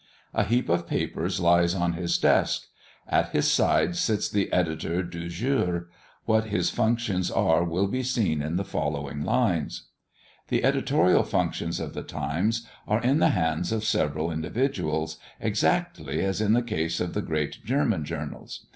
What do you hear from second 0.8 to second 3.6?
papers lies on his desk. At his